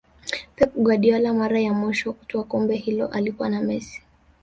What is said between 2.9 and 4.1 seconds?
alikuwa na messi